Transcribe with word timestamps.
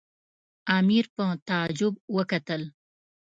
امیر 0.77 1.05
په 1.15 1.23
تعجب 1.47 1.93
وکتل. 2.15 2.61